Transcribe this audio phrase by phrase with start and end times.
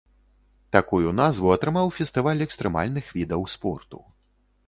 [0.75, 3.97] Такую назву атрымаў фестываль экстрэмальных відаў спорту.